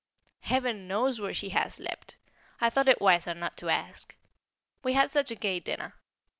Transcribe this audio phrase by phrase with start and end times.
[0.39, 2.17] Heaven knows where she has slept!
[2.59, 4.15] I thought it wiser not to ask.
[4.81, 5.93] We had such a gay dinner.